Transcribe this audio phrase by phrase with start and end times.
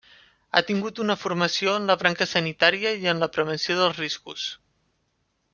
[0.51, 4.51] Ha tingut una formació en la branca sanitària i en la prevenció dels riscos.